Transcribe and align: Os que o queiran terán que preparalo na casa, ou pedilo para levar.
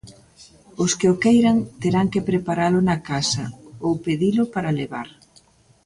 Os 0.83 0.91
que 0.99 1.07
o 1.13 1.19
queiran 1.23 1.57
terán 1.81 2.07
que 2.13 2.25
preparalo 2.29 2.79
na 2.89 2.97
casa, 3.09 3.43
ou 3.85 3.93
pedilo 4.05 4.43
para 4.53 4.75
levar. 4.79 5.07